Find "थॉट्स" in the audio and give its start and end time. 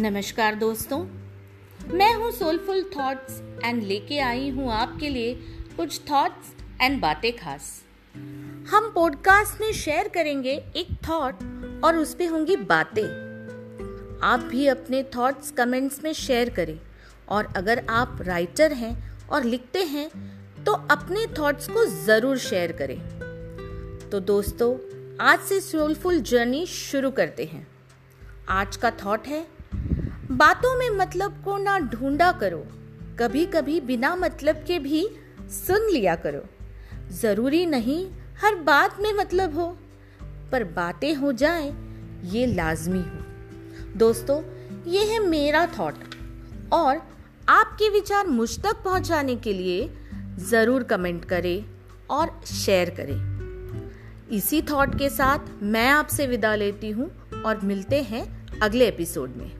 2.96-3.40, 6.10-6.52, 15.16-15.50, 21.38-21.68